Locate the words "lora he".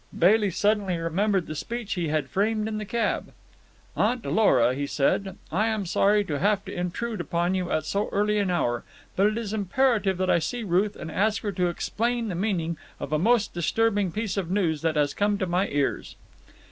4.25-4.87